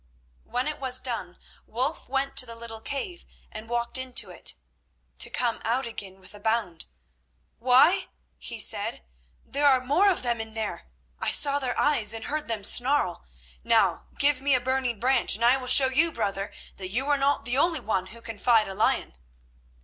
[0.45, 4.55] When it was done Wulf went to the little cave and walked into it,
[5.19, 6.85] to come out again with a bound.
[7.59, 8.07] "Why!"
[8.39, 9.03] he said,
[9.45, 10.87] "there are more of them in there.
[11.19, 13.25] I saw their eyes and heard them snarl.
[13.63, 17.17] Now, give me a burning branch and I will show you, brother, that you are
[17.19, 19.15] not the only one who can fight a lion."